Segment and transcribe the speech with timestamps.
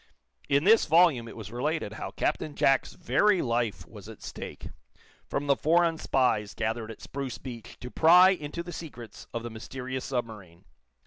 [0.49, 4.69] In this volume it was related how Captain Jack's very life was at stake,
[5.27, 9.51] from the foreign spies gathered at Spruce Beach to pry into the secrets of the
[9.51, 10.65] mysterious submarine.